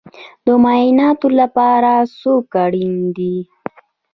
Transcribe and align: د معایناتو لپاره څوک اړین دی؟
د 0.45 0.47
معایناتو 0.63 1.27
لپاره 1.39 1.91
څوک 2.19 2.45
اړین 2.65 2.95
دی؟ 3.15 3.35